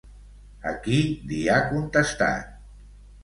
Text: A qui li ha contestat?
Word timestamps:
A 0.69 0.71
qui 0.85 1.01
li 1.31 1.41
ha 1.55 1.59
contestat? 1.73 2.57